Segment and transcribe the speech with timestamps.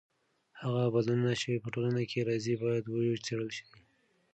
[0.61, 3.65] هغه بدلونونه چې په ټولنه کې راځي باید وڅېړل سي.